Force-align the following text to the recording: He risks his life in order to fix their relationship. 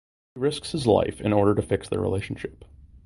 He 0.33 0.39
risks 0.41 0.71
his 0.71 0.87
life 0.87 1.21
in 1.21 1.31
order 1.31 1.53
to 1.53 1.61
fix 1.61 1.87
their 1.87 2.01
relationship. 2.01 2.65